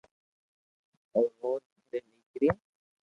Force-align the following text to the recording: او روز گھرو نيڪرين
او 1.15 1.21
روز 1.39 1.61
گھرو 1.89 2.09
نيڪرين 2.15 2.55